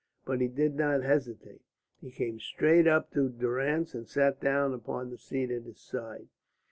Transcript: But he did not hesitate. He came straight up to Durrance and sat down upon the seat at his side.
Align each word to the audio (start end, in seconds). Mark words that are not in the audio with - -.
But 0.25 0.41
he 0.41 0.47
did 0.47 0.73
not 0.77 1.03
hesitate. 1.03 1.61
He 2.01 2.09
came 2.09 2.39
straight 2.39 2.87
up 2.87 3.11
to 3.11 3.29
Durrance 3.29 3.93
and 3.93 4.07
sat 4.07 4.39
down 4.41 4.73
upon 4.73 5.11
the 5.11 5.17
seat 5.19 5.51
at 5.51 5.61
his 5.61 5.79
side. 5.79 6.27